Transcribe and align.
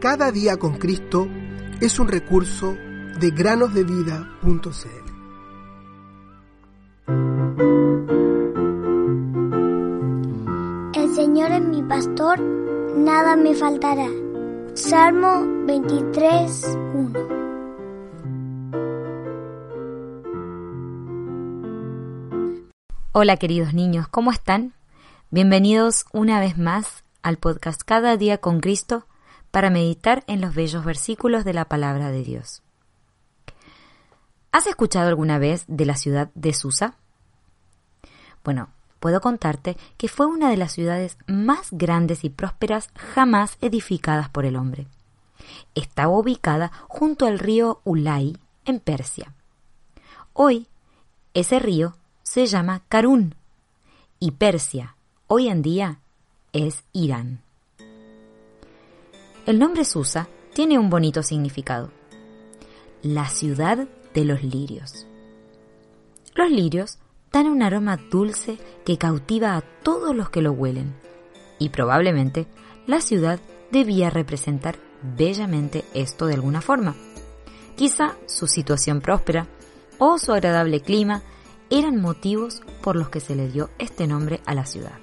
Cada 0.00 0.32
día 0.32 0.56
con 0.56 0.78
Cristo 0.78 1.28
es 1.78 1.98
un 1.98 2.08
recurso 2.08 2.74
de 3.20 3.30
granosdevida.cl. 3.32 4.30
El 10.94 11.14
Señor 11.14 11.52
es 11.52 11.60
mi 11.60 11.82
pastor, 11.82 12.40
nada 12.40 13.36
me 13.36 13.54
faltará. 13.54 14.08
Salmo 14.72 15.44
23, 15.66 16.78
1. 16.94 17.18
Hola 23.12 23.36
queridos 23.36 23.74
niños, 23.74 24.08
¿cómo 24.08 24.32
están? 24.32 24.72
Bienvenidos 25.28 26.06
una 26.14 26.40
vez 26.40 26.56
más 26.56 27.04
al 27.20 27.36
podcast 27.36 27.82
Cada 27.82 28.16
día 28.16 28.38
con 28.38 28.60
Cristo 28.60 29.04
para 29.50 29.70
meditar 29.70 30.24
en 30.26 30.40
los 30.40 30.54
bellos 30.54 30.84
versículos 30.84 31.44
de 31.44 31.54
la 31.54 31.66
palabra 31.66 32.10
de 32.10 32.22
Dios. 32.22 32.62
¿Has 34.52 34.66
escuchado 34.66 35.08
alguna 35.08 35.38
vez 35.38 35.64
de 35.68 35.86
la 35.86 35.96
ciudad 35.96 36.30
de 36.34 36.52
Susa? 36.54 36.94
Bueno, 38.42 38.70
puedo 38.98 39.20
contarte 39.20 39.76
que 39.96 40.08
fue 40.08 40.26
una 40.26 40.50
de 40.50 40.56
las 40.56 40.72
ciudades 40.72 41.18
más 41.26 41.68
grandes 41.70 42.24
y 42.24 42.30
prósperas 42.30 42.90
jamás 42.94 43.58
edificadas 43.60 44.28
por 44.28 44.44
el 44.44 44.56
hombre. 44.56 44.86
Estaba 45.74 46.16
ubicada 46.16 46.72
junto 46.88 47.26
al 47.26 47.38
río 47.38 47.80
Ulay, 47.84 48.36
en 48.64 48.80
Persia. 48.80 49.32
Hoy, 50.32 50.68
ese 51.34 51.58
río 51.58 51.96
se 52.22 52.46
llama 52.46 52.82
Karun 52.88 53.34
y 54.18 54.32
Persia, 54.32 54.96
hoy 55.26 55.48
en 55.48 55.62
día, 55.62 56.00
es 56.52 56.84
Irán. 56.92 57.42
El 59.46 59.58
nombre 59.58 59.86
Susa 59.86 60.28
tiene 60.52 60.78
un 60.78 60.90
bonito 60.90 61.22
significado. 61.22 61.90
La 63.02 63.26
ciudad 63.28 63.88
de 64.12 64.24
los 64.26 64.42
lirios. 64.42 65.06
Los 66.34 66.50
lirios 66.50 66.98
dan 67.32 67.46
un 67.46 67.62
aroma 67.62 67.96
dulce 67.96 68.58
que 68.84 68.98
cautiva 68.98 69.56
a 69.56 69.62
todos 69.62 70.14
los 70.14 70.28
que 70.28 70.42
lo 70.42 70.52
huelen, 70.52 70.94
y 71.58 71.70
probablemente 71.70 72.48
la 72.86 73.00
ciudad 73.00 73.40
debía 73.72 74.10
representar 74.10 74.76
bellamente 75.16 75.84
esto 75.94 76.26
de 76.26 76.34
alguna 76.34 76.60
forma. 76.60 76.94
Quizá 77.76 78.16
su 78.26 78.46
situación 78.46 79.00
próspera 79.00 79.46
o 79.98 80.18
su 80.18 80.32
agradable 80.32 80.82
clima 80.82 81.22
eran 81.70 81.98
motivos 81.98 82.60
por 82.82 82.94
los 82.94 83.08
que 83.08 83.20
se 83.20 83.34
le 83.36 83.48
dio 83.48 83.70
este 83.78 84.06
nombre 84.06 84.42
a 84.44 84.54
la 84.54 84.66
ciudad. 84.66 84.98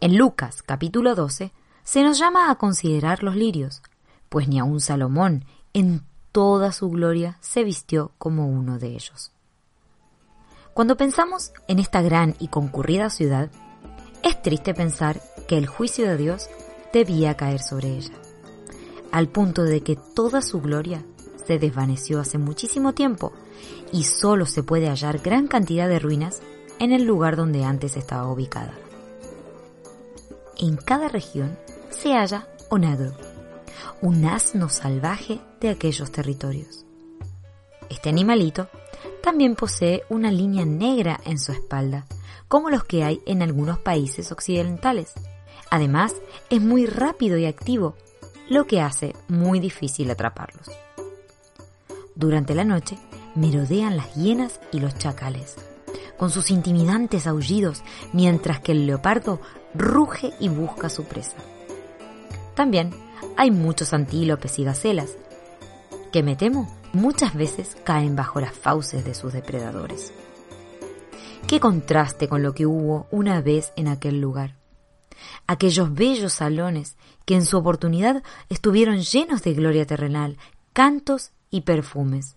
En 0.00 0.16
Lucas 0.16 0.62
capítulo 0.62 1.16
12 1.16 1.52
se 1.84 2.02
nos 2.02 2.18
llama 2.18 2.50
a 2.50 2.56
considerar 2.56 3.22
los 3.22 3.36
lirios, 3.36 3.82
pues 4.28 4.48
ni 4.48 4.58
aun 4.58 4.80
Salomón 4.80 5.44
en 5.72 6.02
toda 6.32 6.72
su 6.72 6.90
gloria 6.90 7.38
se 7.40 7.62
vistió 7.62 8.10
como 8.18 8.48
uno 8.48 8.78
de 8.78 8.88
ellos. 8.88 9.30
Cuando 10.72 10.96
pensamos 10.96 11.52
en 11.68 11.78
esta 11.78 12.02
gran 12.02 12.34
y 12.40 12.48
concurrida 12.48 13.10
ciudad, 13.10 13.50
es 14.24 14.42
triste 14.42 14.74
pensar 14.74 15.20
que 15.46 15.56
el 15.56 15.66
juicio 15.66 16.08
de 16.08 16.16
Dios 16.16 16.48
debía 16.92 17.36
caer 17.36 17.60
sobre 17.60 17.96
ella, 17.96 18.14
al 19.12 19.28
punto 19.28 19.62
de 19.62 19.82
que 19.82 19.94
toda 19.94 20.42
su 20.42 20.60
gloria 20.60 21.04
se 21.46 21.58
desvaneció 21.58 22.18
hace 22.18 22.38
muchísimo 22.38 22.94
tiempo 22.94 23.32
y 23.92 24.04
solo 24.04 24.46
se 24.46 24.62
puede 24.62 24.88
hallar 24.88 25.18
gran 25.18 25.46
cantidad 25.46 25.88
de 25.88 25.98
ruinas 25.98 26.40
en 26.80 26.92
el 26.92 27.04
lugar 27.04 27.36
donde 27.36 27.64
antes 27.64 27.96
estaba 27.96 28.32
ubicada. 28.32 28.74
En 30.58 30.76
cada 30.76 31.08
región 31.08 31.56
se 31.94 32.12
halla 32.12 32.46
Onagro, 32.70 33.12
un 34.00 34.24
asno 34.24 34.68
salvaje 34.68 35.40
de 35.60 35.70
aquellos 35.70 36.10
territorios. 36.10 36.84
Este 37.88 38.08
animalito 38.08 38.68
también 39.22 39.54
posee 39.54 40.02
una 40.08 40.30
línea 40.30 40.64
negra 40.64 41.20
en 41.24 41.38
su 41.38 41.52
espalda, 41.52 42.06
como 42.48 42.70
los 42.70 42.84
que 42.84 43.04
hay 43.04 43.20
en 43.26 43.42
algunos 43.42 43.78
países 43.78 44.32
occidentales. 44.32 45.12
Además, 45.70 46.14
es 46.50 46.60
muy 46.60 46.86
rápido 46.86 47.38
y 47.38 47.46
activo, 47.46 47.94
lo 48.48 48.66
que 48.66 48.80
hace 48.80 49.14
muy 49.28 49.60
difícil 49.60 50.10
atraparlos. 50.10 50.70
Durante 52.14 52.54
la 52.54 52.64
noche, 52.64 52.98
merodean 53.34 53.96
las 53.96 54.14
hienas 54.14 54.60
y 54.72 54.80
los 54.80 54.96
chacales, 54.98 55.56
con 56.18 56.30
sus 56.30 56.50
intimidantes 56.50 57.26
aullidos, 57.26 57.82
mientras 58.12 58.60
que 58.60 58.72
el 58.72 58.86
leopardo 58.86 59.40
ruge 59.74 60.32
y 60.38 60.48
busca 60.48 60.88
su 60.88 61.04
presa. 61.04 61.36
También 62.54 62.90
hay 63.36 63.50
muchos 63.50 63.92
antílopes 63.92 64.58
y 64.58 64.64
gacelas, 64.64 65.16
que 66.12 66.22
me 66.22 66.36
temo 66.36 66.72
muchas 66.92 67.34
veces 67.34 67.76
caen 67.84 68.14
bajo 68.14 68.40
las 68.40 68.52
fauces 68.52 69.04
de 69.04 69.14
sus 69.14 69.32
depredadores. 69.32 70.12
Qué 71.46 71.60
contraste 71.60 72.28
con 72.28 72.42
lo 72.42 72.54
que 72.54 72.66
hubo 72.66 73.06
una 73.10 73.40
vez 73.40 73.72
en 73.76 73.88
aquel 73.88 74.20
lugar. 74.20 74.56
Aquellos 75.46 75.92
bellos 75.92 76.34
salones 76.34 76.96
que 77.24 77.34
en 77.34 77.44
su 77.44 77.58
oportunidad 77.58 78.22
estuvieron 78.48 79.00
llenos 79.00 79.42
de 79.42 79.54
gloria 79.54 79.86
terrenal, 79.86 80.38
cantos 80.72 81.32
y 81.50 81.62
perfumes. 81.62 82.36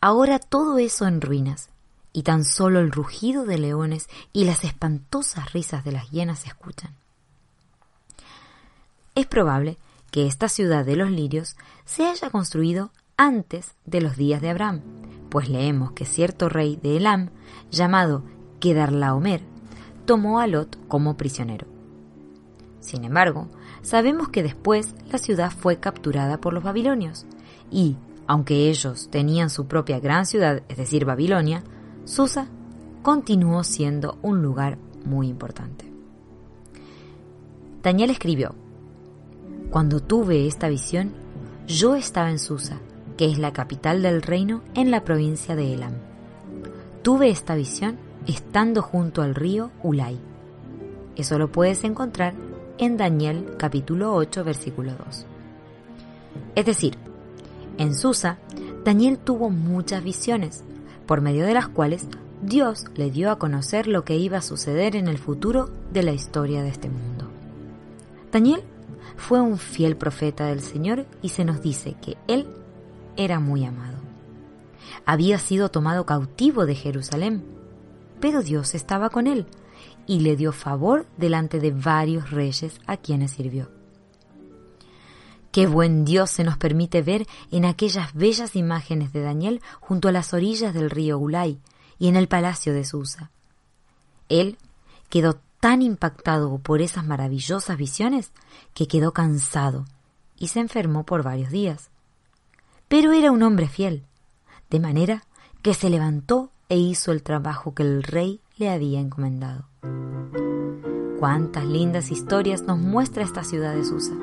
Ahora 0.00 0.38
todo 0.38 0.78
eso 0.78 1.06
en 1.06 1.20
ruinas, 1.20 1.70
y 2.12 2.22
tan 2.22 2.44
solo 2.44 2.80
el 2.80 2.90
rugido 2.90 3.44
de 3.44 3.58
leones 3.58 4.08
y 4.32 4.44
las 4.44 4.64
espantosas 4.64 5.52
risas 5.52 5.84
de 5.84 5.92
las 5.92 6.10
hienas 6.10 6.40
se 6.40 6.48
escuchan. 6.48 6.96
Es 9.14 9.26
probable 9.26 9.78
que 10.10 10.26
esta 10.26 10.48
ciudad 10.48 10.84
de 10.84 10.96
los 10.96 11.10
lirios 11.10 11.56
se 11.84 12.06
haya 12.06 12.30
construido 12.30 12.90
antes 13.16 13.74
de 13.84 14.00
los 14.00 14.16
días 14.16 14.40
de 14.40 14.50
Abraham, 14.50 14.80
pues 15.28 15.48
leemos 15.48 15.92
que 15.92 16.04
cierto 16.04 16.48
rey 16.48 16.78
de 16.82 16.96
Elam, 16.96 17.30
llamado 17.70 18.24
Kedarlaomer, 18.60 19.42
tomó 20.06 20.40
a 20.40 20.46
Lot 20.46 20.78
como 20.88 21.16
prisionero. 21.16 21.66
Sin 22.80 23.04
embargo, 23.04 23.48
sabemos 23.82 24.28
que 24.28 24.42
después 24.42 24.94
la 25.10 25.18
ciudad 25.18 25.52
fue 25.52 25.76
capturada 25.78 26.40
por 26.40 26.52
los 26.52 26.64
babilonios, 26.64 27.26
y, 27.70 27.96
aunque 28.26 28.70
ellos 28.70 29.08
tenían 29.10 29.50
su 29.50 29.66
propia 29.66 30.00
gran 30.00 30.26
ciudad, 30.26 30.62
es 30.68 30.76
decir, 30.76 31.04
Babilonia, 31.04 31.62
Susa 32.04 32.48
continuó 33.02 33.64
siendo 33.64 34.18
un 34.22 34.42
lugar 34.42 34.78
muy 35.04 35.28
importante. 35.28 35.90
Daniel 37.82 38.10
escribió, 38.10 38.54
Cuando 39.70 40.00
tuve 40.00 40.48
esta 40.48 40.68
visión, 40.68 41.12
yo 41.68 41.94
estaba 41.94 42.30
en 42.30 42.40
Susa, 42.40 42.78
que 43.16 43.26
es 43.30 43.38
la 43.38 43.52
capital 43.52 44.02
del 44.02 44.20
reino 44.20 44.62
en 44.74 44.90
la 44.90 45.04
provincia 45.04 45.54
de 45.54 45.74
Elam. 45.74 45.92
Tuve 47.02 47.30
esta 47.30 47.54
visión 47.54 47.96
estando 48.26 48.82
junto 48.82 49.22
al 49.22 49.36
río 49.36 49.70
Ulay. 49.84 50.18
Eso 51.14 51.38
lo 51.38 51.52
puedes 51.52 51.84
encontrar 51.84 52.34
en 52.78 52.96
Daniel 52.96 53.54
capítulo 53.58 54.12
8 54.14 54.42
versículo 54.42 54.92
2. 55.06 55.26
Es 56.56 56.66
decir, 56.66 56.98
en 57.78 57.94
Susa, 57.94 58.38
Daniel 58.84 59.18
tuvo 59.18 59.50
muchas 59.50 60.02
visiones, 60.02 60.64
por 61.06 61.20
medio 61.20 61.46
de 61.46 61.54
las 61.54 61.68
cuales 61.68 62.08
Dios 62.42 62.86
le 62.96 63.12
dio 63.12 63.30
a 63.30 63.38
conocer 63.38 63.86
lo 63.86 64.04
que 64.04 64.16
iba 64.16 64.38
a 64.38 64.42
suceder 64.42 64.96
en 64.96 65.06
el 65.06 65.18
futuro 65.18 65.70
de 65.92 66.02
la 66.02 66.12
historia 66.12 66.62
de 66.64 66.70
este 66.70 66.88
mundo. 66.88 67.28
Daniel 68.32 68.62
fue 69.16 69.40
un 69.40 69.58
fiel 69.58 69.96
profeta 69.96 70.46
del 70.46 70.60
Señor 70.60 71.06
y 71.22 71.30
se 71.30 71.44
nos 71.44 71.62
dice 71.62 71.96
que 72.00 72.16
él 72.26 72.46
era 73.16 73.40
muy 73.40 73.64
amado. 73.64 73.98
Había 75.06 75.38
sido 75.38 75.70
tomado 75.70 76.06
cautivo 76.06 76.66
de 76.66 76.74
Jerusalén, 76.74 77.44
pero 78.20 78.42
Dios 78.42 78.74
estaba 78.74 79.10
con 79.10 79.26
él 79.26 79.46
y 80.06 80.20
le 80.20 80.36
dio 80.36 80.52
favor 80.52 81.06
delante 81.16 81.60
de 81.60 81.70
varios 81.70 82.30
reyes 82.30 82.80
a 82.86 82.96
quienes 82.96 83.32
sirvió. 83.32 83.70
Qué 85.52 85.66
buen 85.66 86.04
Dios 86.04 86.30
se 86.30 86.44
nos 86.44 86.56
permite 86.58 87.02
ver 87.02 87.26
en 87.50 87.64
aquellas 87.64 88.14
bellas 88.14 88.54
imágenes 88.54 89.12
de 89.12 89.20
Daniel 89.20 89.60
junto 89.80 90.08
a 90.08 90.12
las 90.12 90.32
orillas 90.32 90.72
del 90.74 90.90
río 90.90 91.18
Ulay 91.18 91.58
y 91.98 92.08
en 92.08 92.16
el 92.16 92.28
palacio 92.28 92.72
de 92.72 92.84
Susa. 92.84 93.30
Él 94.28 94.58
quedó 95.08 95.40
tan 95.60 95.82
impactado 95.82 96.58
por 96.58 96.80
esas 96.80 97.04
maravillosas 97.04 97.76
visiones 97.76 98.32
que 98.74 98.88
quedó 98.88 99.12
cansado 99.12 99.84
y 100.38 100.48
se 100.48 100.60
enfermó 100.60 101.04
por 101.04 101.22
varios 101.22 101.50
días. 101.50 101.90
Pero 102.88 103.12
era 103.12 103.30
un 103.30 103.42
hombre 103.42 103.68
fiel, 103.68 104.04
de 104.70 104.80
manera 104.80 105.24
que 105.62 105.74
se 105.74 105.90
levantó 105.90 106.50
e 106.68 106.78
hizo 106.78 107.12
el 107.12 107.22
trabajo 107.22 107.74
que 107.74 107.82
el 107.82 108.02
rey 108.02 108.40
le 108.56 108.70
había 108.70 109.00
encomendado. 109.00 109.68
Cuántas 111.18 111.66
lindas 111.66 112.10
historias 112.10 112.62
nos 112.62 112.78
muestra 112.78 113.22
esta 113.22 113.44
ciudad 113.44 113.74
de 113.74 113.84
Susa 113.84 114.14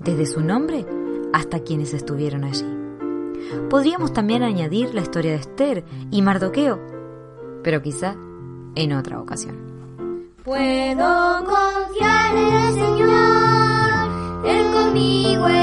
desde 0.00 0.26
su 0.26 0.40
nombre 0.40 0.84
hasta 1.32 1.60
quienes 1.60 1.94
estuvieron 1.94 2.44
allí. 2.44 2.66
Podríamos 3.70 4.12
también 4.12 4.42
añadir 4.42 4.94
la 4.94 5.00
historia 5.00 5.32
de 5.32 5.38
Esther 5.38 5.84
y 6.10 6.22
Mardoqueo, 6.22 6.80
pero 7.62 7.80
quizá 7.82 8.16
en 8.74 8.92
otra 8.92 9.20
ocasión. 9.20 9.71
Puedo 10.44 11.44
confiar 11.44 12.34
en 12.36 12.52
el 12.52 12.74
Señor, 12.74 14.44
Él 14.44 14.72
conmigo 14.72 15.48
es. 15.48 15.61